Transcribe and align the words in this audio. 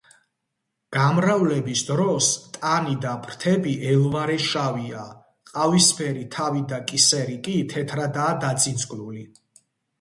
გამრავლების 0.95 1.83
დროს 1.89 2.29
ტანი 2.55 2.95
და 3.03 3.11
ფრთები 3.27 3.75
ელვარე 3.93 4.39
შავია, 4.47 5.05
ყავისფერი 5.53 6.27
თავი 6.39 6.67
და 6.75 6.83
კისერი 6.91 7.39
კი 7.49 7.57
თეთრადაა 7.77 8.35
დაწინწკლული. 8.49 9.27